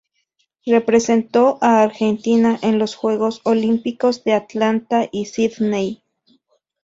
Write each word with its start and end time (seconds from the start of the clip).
Representó 0.65 1.59
a 1.61 1.83
Argentina 1.83 2.57
en 2.63 2.79
los 2.79 2.95
Juegos 2.95 3.39
Olímpicos 3.43 4.23
de 4.23 4.33
Atlanta 4.33 5.07
y 5.11 5.25
Sídney. 5.25 6.01